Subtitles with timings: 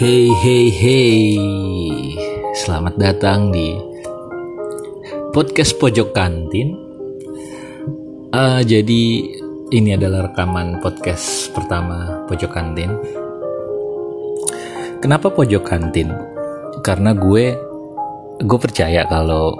[0.00, 1.28] Hey hey hey.
[2.56, 3.76] Selamat datang di
[5.36, 6.72] Podcast Pojok Kantin.
[8.32, 9.28] Uh, Jadi
[9.76, 12.96] ini adalah rekaman podcast pertama Pojok Kantin.
[15.04, 16.08] Kenapa Pojok Kantin?
[16.80, 17.52] Karena gue
[18.40, 19.52] Gue percaya kalau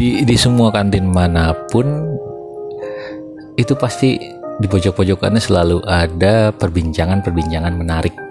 [0.00, 2.16] di, di semua kantin mana pun
[3.60, 4.16] Itu pasti
[4.56, 8.25] di pojok-pojokannya selalu ada perbincangan-perbincangan menarik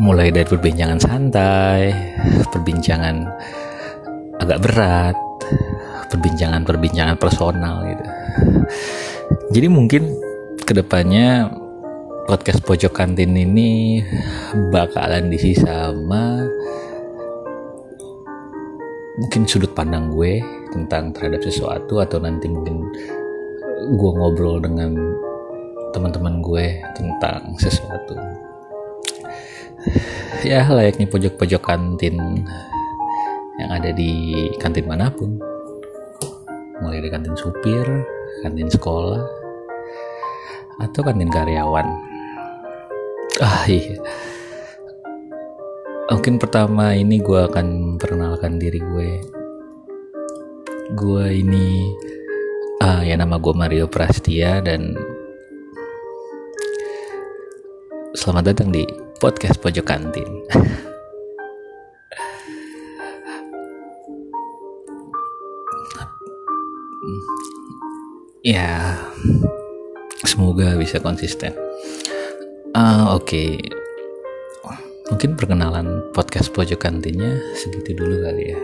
[0.00, 1.92] mulai dari perbincangan santai,
[2.48, 3.16] perbincangan
[4.40, 5.16] agak berat,
[6.08, 8.04] perbincangan-perbincangan personal gitu.
[9.52, 10.02] Jadi mungkin
[10.62, 11.50] ke depannya
[12.24, 14.00] podcast pojok kantin ini
[14.70, 16.46] bakalan diisi sama
[19.18, 20.40] mungkin sudut pandang gue
[20.72, 22.88] tentang terhadap sesuatu atau nanti mungkin
[23.92, 24.96] gue ngobrol dengan
[25.92, 28.16] teman-teman gue tentang sesuatu
[30.42, 32.44] ya layaknya pojok-pojok kantin
[33.60, 35.38] yang ada di kantin mana pun.
[36.82, 37.86] Mulai dari kantin supir
[38.42, 39.22] kantin sekolah
[40.82, 41.86] atau kantin karyawan.
[43.38, 43.96] Ah iya.
[46.12, 49.10] Mungkin pertama ini gue akan perkenalkan diri gue.
[50.92, 51.88] Gue ini
[52.82, 54.92] ah ya nama gue Mario Prastia dan
[58.12, 58.84] selamat datang di
[59.22, 60.26] podcast pojok kantin.
[68.42, 68.98] ya,
[70.26, 71.54] semoga bisa konsisten.
[72.74, 73.62] Uh, Oke, okay.
[75.14, 78.58] mungkin perkenalan podcast pojok kantinnya segitu dulu kali ya.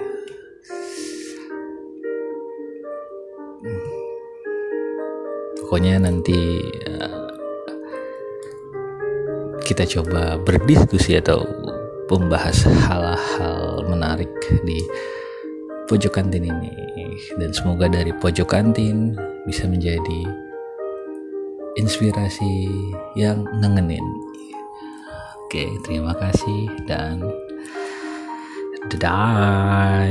[5.63, 7.08] Pokoknya nanti uh,
[9.69, 11.45] kita coba berdiskusi atau
[12.09, 14.33] membahas hal-hal menarik
[14.65, 14.81] di
[15.85, 16.73] pojok kantin ini.
[17.37, 19.13] Dan semoga dari pojok kantin
[19.45, 20.25] bisa menjadi
[21.77, 22.73] inspirasi
[23.13, 24.05] yang nengenin.
[25.45, 27.21] Oke terima kasih dan
[28.89, 30.09] dadah